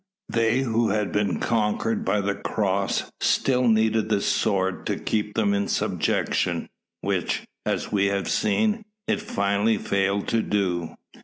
[0.29, 5.53] They who had been conquered by the Cross, still needed the sword to keep them
[5.53, 6.69] in subjection,
[7.01, 10.95] which, as we have seen, it finally failed to do.